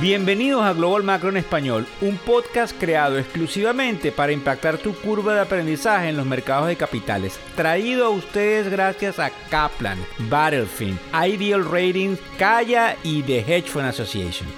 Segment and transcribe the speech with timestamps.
[0.00, 5.40] Bienvenidos a Global Macro en Español, un podcast creado exclusivamente para impactar tu curva de
[5.40, 7.40] aprendizaje en los mercados de capitales.
[7.56, 9.98] Traído a ustedes gracias a Kaplan,
[10.30, 14.48] Battlefield, Ideal Ratings, Kaya y The Hedge Fund Association.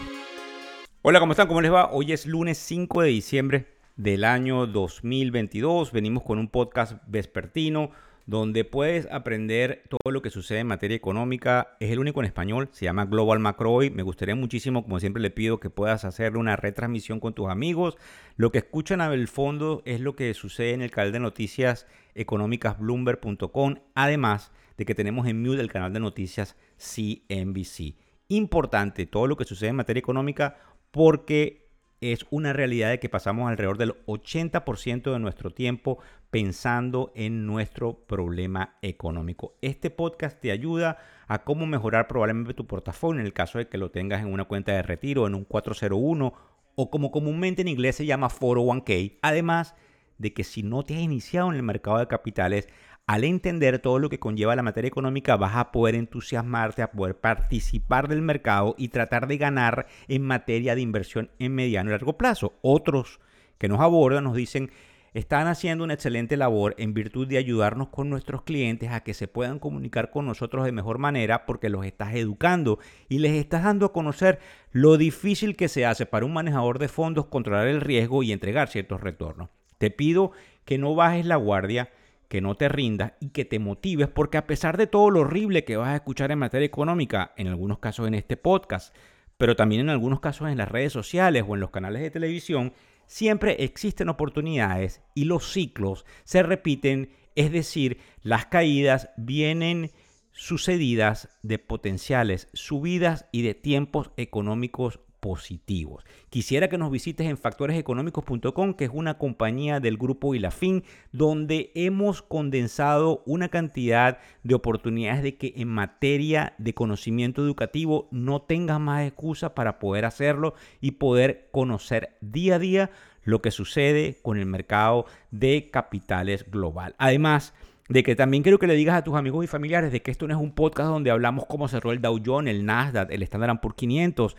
[1.00, 1.48] Hola, ¿cómo están?
[1.48, 1.90] ¿Cómo les va?
[1.90, 3.66] Hoy es lunes 5 de diciembre
[3.96, 5.90] del año 2022.
[5.90, 7.92] Venimos con un podcast vespertino
[8.30, 11.76] donde puedes aprender todo lo que sucede en materia económica.
[11.80, 13.80] Es el único en español, se llama Global Macro.
[13.92, 17.98] Me gustaría muchísimo, como siempre le pido, que puedas hacer una retransmisión con tus amigos.
[18.36, 22.78] Lo que escuchan al fondo es lo que sucede en el canal de noticias económicas
[22.78, 27.96] bloomberg.com, además de que tenemos en mute el canal de noticias CNBC.
[28.28, 30.56] Importante todo lo que sucede en materia económica
[30.92, 31.69] porque
[32.00, 35.98] es una realidad de que pasamos alrededor del 80% de nuestro tiempo
[36.30, 39.54] pensando en nuestro problema económico.
[39.60, 43.78] Este podcast te ayuda a cómo mejorar probablemente tu portafolio en el caso de que
[43.78, 46.32] lo tengas en una cuenta de retiro, en un 401
[46.74, 49.18] o como comúnmente en inglés se llama 401k.
[49.22, 49.74] Además
[50.20, 52.68] de que si no te has iniciado en el mercado de capitales,
[53.06, 57.18] al entender todo lo que conlleva la materia económica, vas a poder entusiasmarte, a poder
[57.18, 62.18] participar del mercado y tratar de ganar en materia de inversión en mediano y largo
[62.18, 62.52] plazo.
[62.60, 63.18] Otros
[63.58, 64.70] que nos abordan nos dicen,
[65.14, 69.26] están haciendo una excelente labor en virtud de ayudarnos con nuestros clientes a que se
[69.26, 73.86] puedan comunicar con nosotros de mejor manera porque los estás educando y les estás dando
[73.86, 74.38] a conocer
[74.70, 78.68] lo difícil que se hace para un manejador de fondos controlar el riesgo y entregar
[78.68, 79.48] ciertos retornos.
[79.80, 80.32] Te pido
[80.66, 81.90] que no bajes la guardia
[82.28, 85.64] que no te rindas y que te motives, porque a pesar de todo lo horrible
[85.64, 88.94] que vas a escuchar en materia económica, en algunos casos en este podcast,
[89.38, 92.74] pero también en algunos casos en las redes sociales o en los canales de televisión,
[93.06, 99.90] siempre existen oportunidades y los ciclos se repiten, es decir, las caídas vienen
[100.30, 106.04] sucedidas de potenciales subidas y de tiempos económicos positivos.
[106.28, 112.22] Quisiera que nos visites en factoreseconómicos.com, que es una compañía del grupo Ilafin, donde hemos
[112.22, 119.06] condensado una cantidad de oportunidades de que en materia de conocimiento educativo no tengas más
[119.06, 122.90] excusa para poder hacerlo y poder conocer día a día
[123.22, 126.94] lo que sucede con el mercado de capitales global.
[126.98, 127.52] Además,
[127.90, 130.28] de que también quiero que le digas a tus amigos y familiares de que esto
[130.28, 133.60] no es un podcast donde hablamos cómo cerró el Dow Jones, el Nasdaq, el Standard
[133.60, 134.36] Poor's 500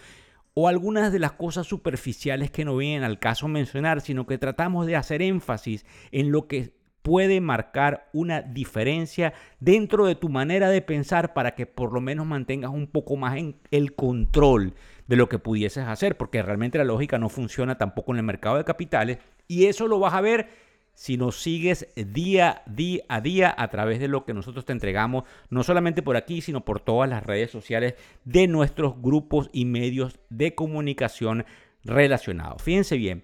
[0.53, 4.85] o algunas de las cosas superficiales que no vienen al caso mencionar, sino que tratamos
[4.85, 10.81] de hacer énfasis en lo que puede marcar una diferencia dentro de tu manera de
[10.81, 14.75] pensar para que por lo menos mantengas un poco más en el control
[15.07, 18.57] de lo que pudieses hacer, porque realmente la lógica no funciona tampoco en el mercado
[18.57, 20.49] de capitales y eso lo vas a ver
[20.93, 25.23] si nos sigues día, día a día a través de lo que nosotros te entregamos,
[25.49, 30.19] no solamente por aquí, sino por todas las redes sociales de nuestros grupos y medios
[30.29, 31.45] de comunicación
[31.83, 32.61] relacionados.
[32.61, 33.23] Fíjense bien,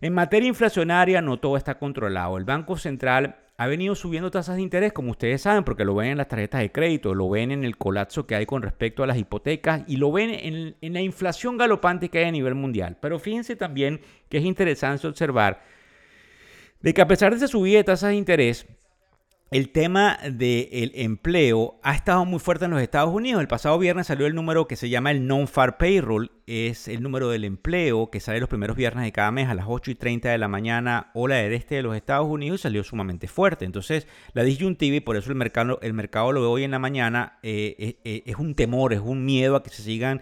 [0.00, 2.36] en materia inflacionaria no todo está controlado.
[2.36, 6.10] El Banco Central ha venido subiendo tasas de interés, como ustedes saben, porque lo ven
[6.10, 9.06] en las tarjetas de crédito, lo ven en el colapso que hay con respecto a
[9.08, 12.96] las hipotecas y lo ven en, en la inflación galopante que hay a nivel mundial.
[13.00, 15.60] Pero fíjense también que es interesante observar
[16.80, 18.66] de que a pesar de esa subida de tasas de interés,
[19.50, 23.40] el tema del empleo ha estado muy fuerte en los Estados Unidos.
[23.40, 27.30] El pasado viernes salió el número que se llama el Non-Far Payroll, es el número
[27.30, 30.30] del empleo que sale los primeros viernes de cada mes a las 8 y 30
[30.30, 33.64] de la mañana, hora del este de los Estados Unidos, y salió sumamente fuerte.
[33.64, 36.78] Entonces, la disyuntiva, y por eso el mercado, el mercado lo ve hoy en la
[36.78, 40.20] mañana, eh, eh, eh, es un temor, es un miedo a que se sigan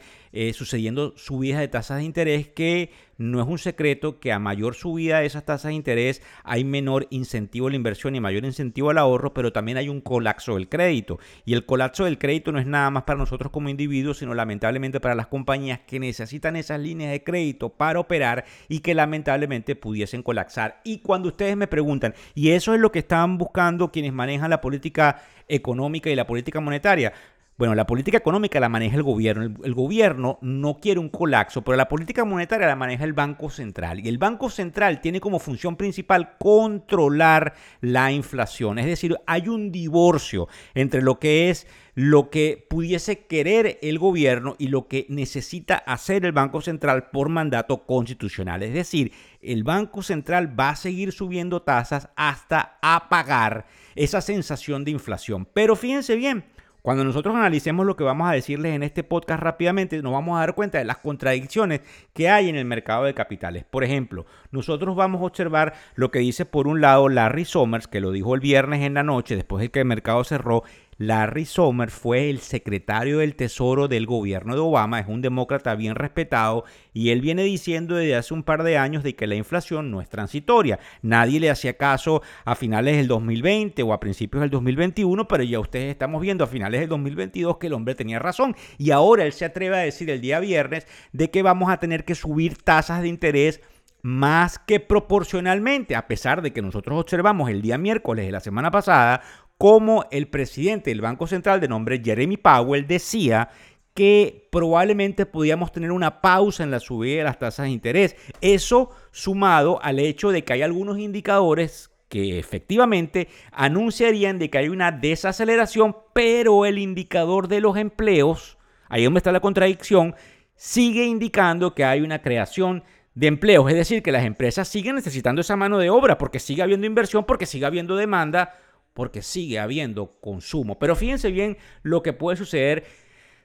[0.52, 5.20] sucediendo subidas de tasas de interés que no es un secreto que a mayor subida
[5.20, 8.98] de esas tasas de interés hay menor incentivo a la inversión y mayor incentivo al
[8.98, 11.18] ahorro, pero también hay un colapso del crédito.
[11.44, 15.00] Y el colapso del crédito no es nada más para nosotros como individuos, sino lamentablemente
[15.00, 20.22] para las compañías que necesitan esas líneas de crédito para operar y que lamentablemente pudiesen
[20.22, 20.80] colapsar.
[20.84, 24.60] Y cuando ustedes me preguntan, y eso es lo que están buscando quienes manejan la
[24.60, 27.12] política económica y la política monetaria,
[27.58, 29.44] bueno, la política económica la maneja el gobierno.
[29.64, 34.04] El, gobierno no quiere un colapso, pero la política monetaria la maneja el Banco Central.
[34.04, 38.78] Y el Banco Central tiene como función principal controlar la inflación.
[38.78, 44.54] Es decir, hay un divorcio entre lo que es lo que pudiese querer el gobierno
[44.58, 48.62] y lo que necesita hacer el Banco Central por mandato constitucional.
[48.62, 53.64] Es decir, el Banco Central va a seguir subiendo tasas hasta apagar
[53.94, 55.48] esa sensación de inflación.
[55.54, 56.44] Pero fíjense bien,
[56.86, 60.38] cuando nosotros analicemos lo que vamos a decirles en este podcast rápidamente, nos vamos a
[60.42, 61.80] dar cuenta de las contradicciones
[62.14, 63.64] que hay en el mercado de capitales.
[63.64, 67.98] Por ejemplo, nosotros vamos a observar lo que dice por un lado Larry Summers, que
[67.98, 70.62] lo dijo el viernes en la noche, después de que el mercado cerró,
[70.98, 75.94] Larry Summers fue el secretario del Tesoro del gobierno de Obama, es un demócrata bien
[75.94, 76.64] respetado
[76.94, 80.00] y él viene diciendo desde hace un par de años de que la inflación no
[80.00, 80.78] es transitoria.
[81.02, 85.60] Nadie le hacía caso a finales del 2020 o a principios del 2021, pero ya
[85.60, 89.34] ustedes estamos viendo a finales del 2022 que el hombre tenía razón y ahora él
[89.34, 93.02] se atreve a decir el día viernes de que vamos a tener que subir tasas
[93.02, 93.60] de interés
[94.06, 98.70] más que proporcionalmente, a pesar de que nosotros observamos el día miércoles de la semana
[98.70, 99.20] pasada
[99.58, 103.48] como el presidente del Banco Central de nombre Jeremy Powell decía
[103.94, 108.14] que probablemente podíamos tener una pausa en la subida de las tasas de interés.
[108.42, 114.68] Eso sumado al hecho de que hay algunos indicadores que efectivamente anunciarían de que hay
[114.68, 118.58] una desaceleración, pero el indicador de los empleos,
[118.88, 120.14] ahí donde está la contradicción,
[120.54, 125.40] sigue indicando que hay una creación de empleos, es decir, que las empresas siguen necesitando
[125.40, 128.52] esa mano de obra porque sigue habiendo inversión, porque sigue habiendo demanda
[128.96, 130.80] porque sigue habiendo consumo.
[130.80, 132.84] Pero fíjense bien lo que puede suceder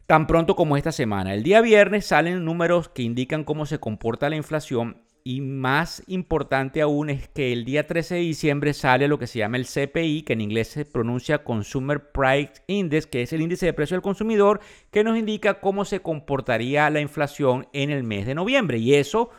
[0.07, 1.33] tan pronto como esta semana.
[1.35, 6.81] El día viernes salen números que indican cómo se comporta la inflación y más importante
[6.81, 10.23] aún es que el día 13 de diciembre sale lo que se llama el CPI,
[10.23, 14.01] que en inglés se pronuncia Consumer Price Index, que es el índice de precio del
[14.01, 18.79] consumidor, que nos indica cómo se comportaría la inflación en el mes de noviembre.
[18.79, 19.29] Y eso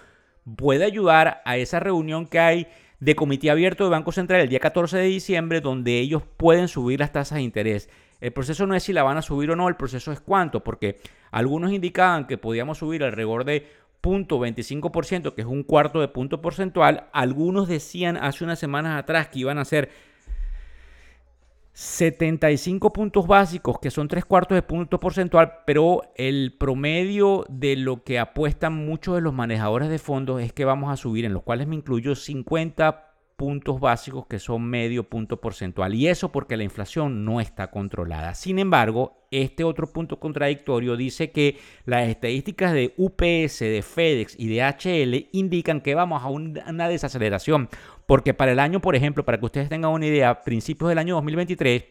[0.56, 2.68] puede ayudar a esa reunión que hay
[3.02, 7.00] de comité abierto de Banco Central el día 14 de diciembre donde ellos pueden subir
[7.00, 7.88] las tasas de interés.
[8.20, 10.62] El proceso no es si la van a subir o no, el proceso es cuánto,
[10.62, 11.00] porque
[11.32, 13.66] algunos indicaban que podíamos subir alrededor de
[14.04, 17.08] 0.25%, que es un cuarto de punto porcentual.
[17.12, 19.90] Algunos decían hace unas semanas atrás que iban a ser
[21.72, 28.04] 75 puntos básicos, que son tres cuartos de punto porcentual, pero el promedio de lo
[28.04, 31.42] que apuestan muchos de los manejadores de fondos es que vamos a subir, en los
[31.42, 35.94] cuales me incluyo 50 puntos básicos que son medio punto porcentual.
[35.94, 38.34] Y eso porque la inflación no está controlada.
[38.34, 44.46] Sin embargo, este otro punto contradictorio dice que las estadísticas de UPS, de FedEx y
[44.46, 47.68] de HL indican que vamos a una desaceleración.
[48.12, 51.14] Porque para el año, por ejemplo, para que ustedes tengan una idea, principios del año
[51.14, 51.82] 2023,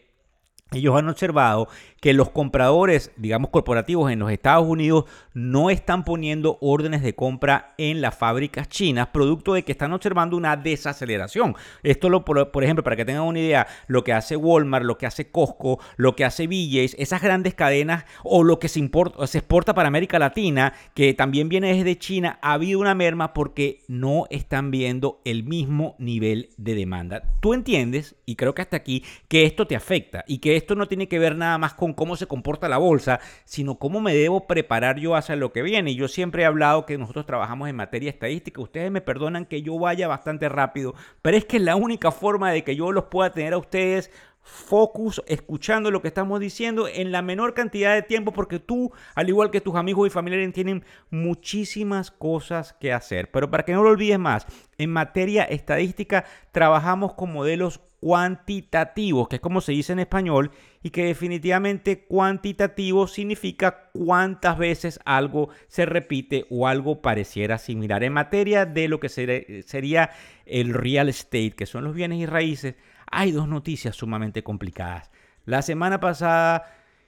[0.78, 1.68] ellos han observado
[2.00, 5.04] que los compradores, digamos, corporativos en los Estados Unidos
[5.34, 10.36] no están poniendo órdenes de compra en las fábricas chinas, producto de que están observando
[10.36, 11.54] una desaceleración.
[11.84, 15.06] Esto, lo, por, ejemplo, para que tengan una idea, lo que hace Walmart, lo que
[15.06, 19.38] hace Costco, lo que hace BJ's, esas grandes cadenas o lo que se, importa, se
[19.38, 24.24] exporta para América Latina, que también viene desde China, ha habido una merma porque no
[24.30, 27.22] están viendo el mismo nivel de demanda.
[27.40, 30.88] Tú entiendes, y creo que hasta aquí, que esto te afecta y que esto no
[30.88, 34.46] tiene que ver nada más con cómo se comporta la bolsa, sino cómo me debo
[34.46, 35.92] preparar yo hacia lo que viene.
[35.92, 38.60] Y yo siempre he hablado que nosotros trabajamos en materia estadística.
[38.60, 42.50] Ustedes me perdonan que yo vaya bastante rápido, pero es que es la única forma
[42.50, 44.10] de que yo los pueda tener a ustedes
[44.42, 49.28] focus, escuchando lo que estamos diciendo en la menor cantidad de tiempo, porque tú, al
[49.28, 53.30] igual que tus amigos y familiares, tienen muchísimas cosas que hacer.
[53.30, 54.46] Pero para que no lo olvides más,
[54.78, 60.50] en materia estadística trabajamos con modelos cuantitativos, que es como se dice en español,
[60.82, 68.02] y que definitivamente cuantitativo significa cuántas veces algo se repite o algo pareciera similar.
[68.02, 70.10] En materia de lo que sería
[70.46, 72.74] el real estate, que son los bienes y raíces,
[73.12, 75.10] hay dos noticias sumamente complicadas.
[75.44, 76.64] La semana pasada,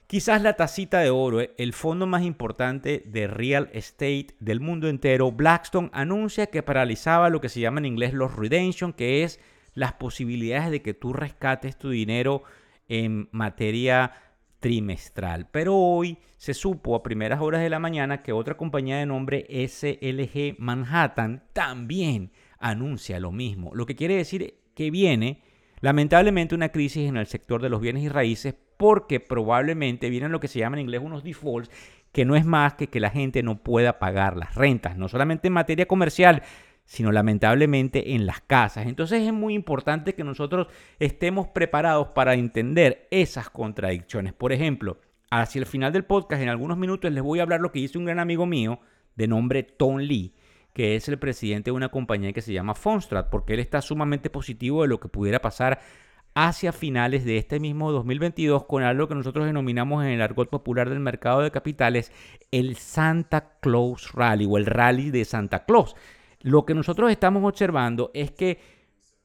[0.07, 4.89] quizás la tacita de oro, eh, el fondo más importante de real estate del mundo
[4.89, 9.41] entero, Blackstone, anuncia que paralizaba lo que se llama en inglés los redemption, que es
[9.73, 12.43] las posibilidades de que tú rescates tu dinero
[12.87, 14.13] en materia
[14.61, 15.49] trimestral.
[15.51, 19.47] Pero hoy se supo a primeras horas de la mañana que otra compañía de nombre
[19.49, 23.71] SLG Manhattan también anuncia lo mismo.
[23.75, 25.43] Lo que quiere decir que viene
[25.85, 30.41] Lamentablemente una crisis en el sector de los bienes y raíces porque probablemente vienen lo
[30.41, 31.71] que se llama en inglés unos defaults,
[32.11, 35.49] que no es más que que la gente no pueda pagar las rentas, no solamente
[35.49, 36.43] en materia comercial,
[36.87, 38.87] sino lamentablemente en las casas.
[38.87, 40.69] Entonces es muy importante que nosotros
[41.01, 44.33] estemos preparados para entender esas contradicciones.
[44.33, 44.97] Por ejemplo,
[45.29, 47.99] hacia el final del podcast, en algunos minutos les voy a hablar lo que dice
[47.99, 48.81] un gran amigo mío
[49.17, 50.33] de nombre Tom Lee
[50.75, 54.29] que es el presidente de una compañía que se llama Fonstrat, porque él está sumamente
[54.29, 55.81] positivo de lo que pudiera pasar
[56.35, 60.91] hacia finales de este mismo 2022 con algo que nosotros denominamos en el argot popular
[60.91, 62.11] del mercado de capitales
[62.51, 65.95] el Santa Claus Rally o el Rally de Santa Claus.
[66.41, 68.59] Lo que nosotros estamos observando es que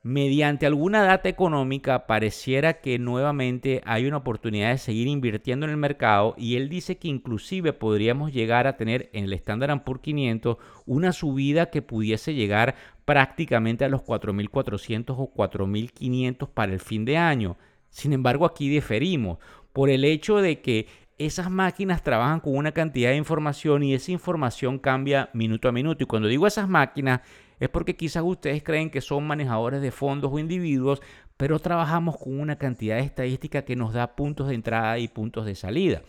[0.02, 5.78] mediante alguna data económica pareciera que nuevamente hay una oportunidad de seguir invirtiendo en el
[5.78, 10.58] mercado y él dice que inclusive podríamos llegar a tener en el Standard Poor's 500
[10.86, 17.18] una subida que pudiese llegar prácticamente a los 4.400 o 4.500 para el fin de
[17.18, 17.58] año.
[17.90, 19.40] Sin embargo, aquí diferimos,
[19.74, 20.88] por el hecho de que
[21.18, 26.04] esas máquinas trabajan con una cantidad de información y esa información cambia minuto a minuto.
[26.04, 27.22] Y cuando digo esas máquinas
[27.60, 31.02] es porque quizás ustedes creen que son manejadores de fondos o individuos,
[31.38, 35.46] pero trabajamos con una cantidad de estadística que nos da puntos de entrada y puntos
[35.46, 36.02] de salida.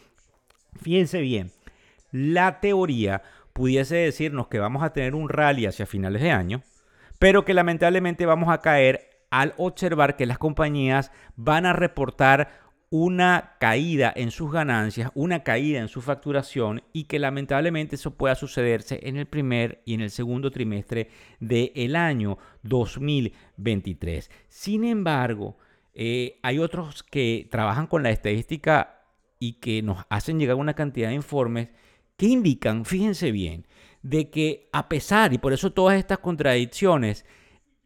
[0.80, 1.52] Fíjense bien,
[2.12, 6.62] la teoría pudiese decirnos que vamos a tener un rally hacia finales de año,
[7.18, 13.56] pero que lamentablemente vamos a caer al observar que las compañías van a reportar una
[13.60, 18.98] caída en sus ganancias, una caída en su facturación y que lamentablemente eso pueda sucederse
[19.04, 24.28] en el primer y en el segundo trimestre del año 2023.
[24.48, 25.56] Sin embargo,
[25.94, 29.04] eh, hay otros que trabajan con la estadística
[29.38, 31.68] y que nos hacen llegar una cantidad de informes
[32.16, 33.66] que indican, fíjense bien,
[34.02, 37.24] de que a pesar, y por eso todas estas contradicciones,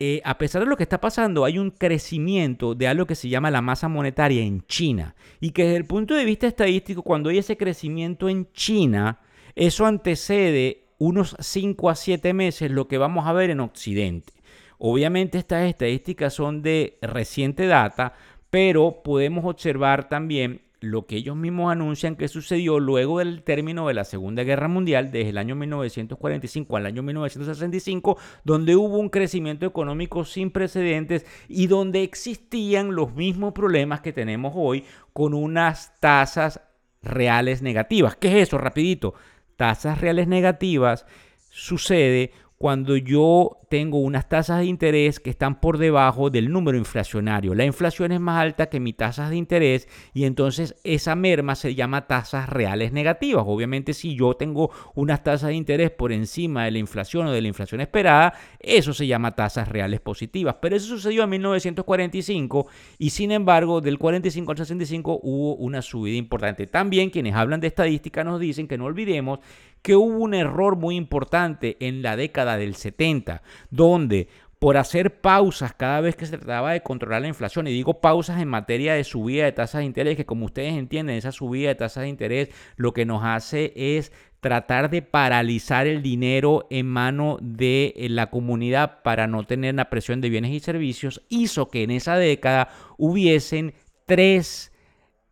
[0.06, 3.30] eh, a pesar de lo que está pasando, hay un crecimiento de algo que se
[3.30, 5.14] llama la masa monetaria en China.
[5.40, 9.20] Y que desde el punto de vista estadístico, cuando hay ese crecimiento en China,
[9.54, 14.34] eso antecede unos 5 a 7 meses lo que vamos a ver en Occidente.
[14.76, 18.12] Obviamente estas estadísticas son de reciente data,
[18.50, 23.94] pero podemos observar también lo que ellos mismos anuncian que sucedió luego del término de
[23.94, 29.66] la Segunda Guerra Mundial, desde el año 1945 al año 1965, donde hubo un crecimiento
[29.66, 36.60] económico sin precedentes y donde existían los mismos problemas que tenemos hoy con unas tasas
[37.02, 38.16] reales negativas.
[38.16, 38.58] ¿Qué es eso?
[38.58, 39.14] Rapidito.
[39.56, 41.06] Tasas reales negativas
[41.50, 47.57] sucede cuando yo tengo unas tasas de interés que están por debajo del número inflacionario.
[47.57, 51.75] La inflación es más alta que mis tasas de interés y entonces esa merma se
[51.75, 53.43] llama tasas reales negativas.
[53.45, 57.43] Obviamente si yo tengo unas tasas de interés por encima de la inflación o de
[57.43, 60.54] la inflación esperada, eso se llama tasas reales positivas.
[60.62, 66.16] Pero eso sucedió en 1945 y sin embargo del 45 al 65 hubo una subida
[66.16, 66.69] importante.
[66.69, 69.40] También quienes hablan de estadística nos dicen que no olvidemos
[69.85, 74.28] que hubo un error muy importante en la década del 70, donde
[74.59, 78.40] por hacer pausas cada vez que se trataba de controlar la inflación, y digo pausas
[78.40, 81.75] en materia de subida de tasas de interés, que como ustedes entienden, esa subida de
[81.75, 87.38] tasas de interés lo que nos hace es tratar de paralizar el dinero en mano
[87.42, 91.83] de eh, la comunidad para no tener la presión de bienes y servicios, hizo que
[91.83, 93.75] en esa década hubiesen
[94.06, 94.73] tres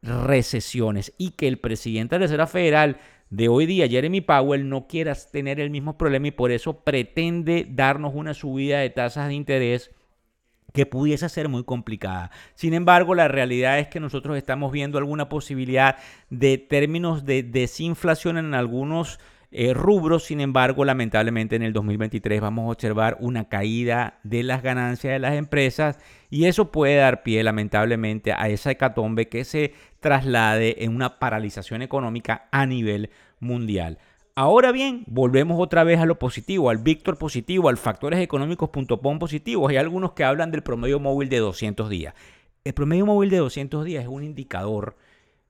[0.02, 2.98] recesiones y que el presidente de la Reserva Federal
[3.32, 7.66] de hoy día, Jeremy Powell, no quiera tener el mismo problema y por eso pretende
[7.66, 9.90] darnos una subida de tasas de interés
[10.74, 12.30] que pudiese ser muy complicada.
[12.54, 15.96] Sin embargo, la realidad es que nosotros estamos viendo alguna posibilidad
[16.28, 19.18] de términos de desinflación en algunos
[19.50, 20.24] eh, rubros.
[20.24, 25.18] Sin embargo, lamentablemente en el 2023 vamos a observar una caída de las ganancias de
[25.18, 25.98] las empresas
[26.28, 31.80] y eso puede dar pie lamentablemente a esa hecatombe que se traslade en una paralización
[31.80, 33.08] económica a nivel
[33.40, 33.98] mundial.
[34.34, 39.68] Ahora bien, volvemos otra vez a lo positivo, al Víctor positivo, al factores económicos.com positivo.
[39.68, 42.14] Hay algunos que hablan del promedio móvil de 200 días.
[42.64, 44.96] El promedio móvil de 200 días es un indicador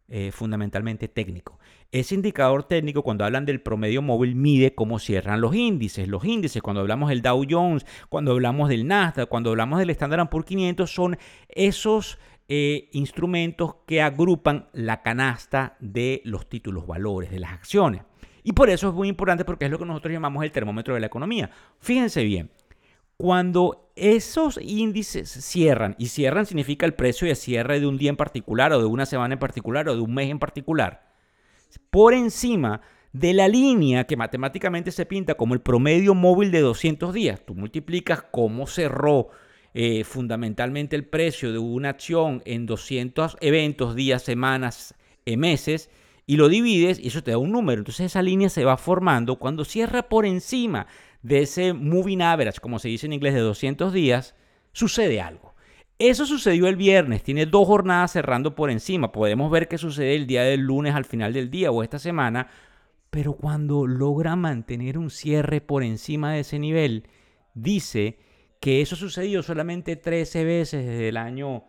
[0.09, 1.59] eh, fundamentalmente técnico.
[1.93, 6.09] Ese indicador técnico, cuando hablan del promedio móvil, mide cómo cierran los índices.
[6.09, 10.29] Los índices, cuando hablamos del Dow Jones, cuando hablamos del Nasdaq, cuando hablamos del Standard
[10.29, 11.19] Poor's 500, son
[11.49, 12.19] esos
[12.55, 18.03] eh, instrumentos que agrupan la canasta de los títulos, valores, de las acciones.
[18.43, 21.01] Y por eso es muy importante porque es lo que nosotros llamamos el termómetro de
[21.01, 21.51] la economía.
[21.79, 22.51] Fíjense bien,
[23.17, 28.17] cuando esos índices cierran, y cierran significa el precio de cierre de un día en
[28.19, 31.11] particular, o de una semana en particular, o de un mes en particular,
[31.89, 32.83] por encima
[33.15, 37.41] de la línea que matemáticamente se pinta como el promedio móvil de 200 días.
[37.47, 39.31] Tú multiplicas cómo cerró
[39.75, 45.91] eh, fundamentalmente el precio de una acción en 200 eventos, días, semanas, eh, meses,
[46.27, 47.81] y lo divides y eso te da un número.
[47.81, 50.87] Entonces esa línea se va formando cuando cierra por encima
[51.23, 54.35] de ese moving average, como se dice en inglés, de 200 días,
[54.73, 55.55] sucede algo.
[55.99, 59.13] Eso sucedió el viernes, tiene dos jornadas cerrando por encima.
[59.13, 62.49] Podemos ver qué sucede el día del lunes al final del día o esta semana,
[63.11, 67.07] pero cuando logra mantener un cierre por encima de ese nivel,
[67.55, 68.19] dice
[68.63, 71.65] que eso sucedió solamente 13 veces desde el año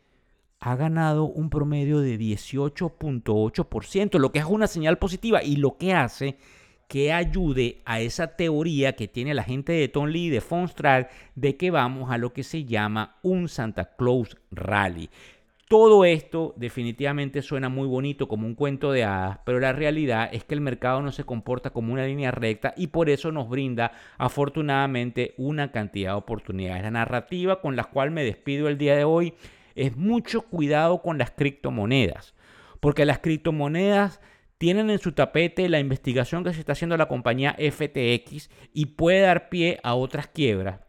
[0.62, 5.94] ha ganado un promedio de 18.8%, lo que es una señal positiva y lo que
[5.94, 6.38] hace
[6.94, 11.58] que ayude a esa teoría que tiene la gente de Tonli y de Fonstral de
[11.58, 15.10] que vamos a lo que se llama un Santa Claus Rally.
[15.68, 20.44] Todo esto definitivamente suena muy bonito como un cuento de hadas, pero la realidad es
[20.44, 23.92] que el mercado no se comporta como una línea recta y por eso nos brinda
[24.20, 26.84] afortunadamente una cantidad de oportunidades.
[26.84, 29.34] La narrativa con la cual me despido el día de hoy
[29.74, 32.36] es mucho cuidado con las criptomonedas,
[32.80, 34.22] porque las criptomonedas
[34.64, 39.20] tienen en su tapete la investigación que se está haciendo la compañía FTX y puede
[39.20, 40.80] dar pie a otras quiebras.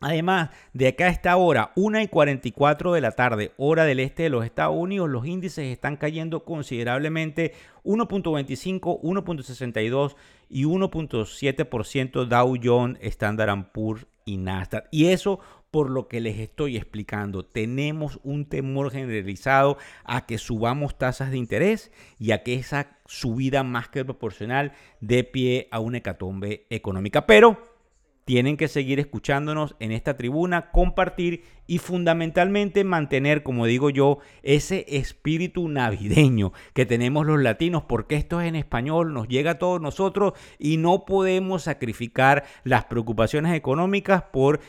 [0.00, 4.24] Además, de acá a esta hora, 1 y 44 de la tarde, hora del este
[4.24, 10.16] de los Estados Unidos, los índices están cayendo considerablemente 1.25, 1.62
[10.50, 14.88] y 1.7% Dow Jones, Standard Poor's y Nasdaq.
[14.90, 15.40] Y eso
[15.74, 17.44] por lo que les estoy explicando.
[17.44, 23.64] Tenemos un temor generalizado a que subamos tasas de interés y a que esa subida
[23.64, 27.26] más que proporcional dé pie a una hecatombe económica.
[27.26, 27.58] Pero
[28.24, 34.84] tienen que seguir escuchándonos en esta tribuna, compartir y fundamentalmente mantener, como digo yo, ese
[34.88, 39.80] espíritu navideño que tenemos los latinos, porque esto es en español, nos llega a todos
[39.80, 44.60] nosotros y no podemos sacrificar las preocupaciones económicas por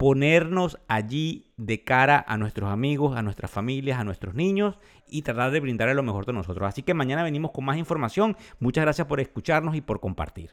[0.00, 5.50] ponernos allí de cara a nuestros amigos, a nuestras familias, a nuestros niños y tratar
[5.50, 6.66] de brindarle lo mejor de nosotros.
[6.66, 8.34] Así que mañana venimos con más información.
[8.60, 10.52] Muchas gracias por escucharnos y por compartir.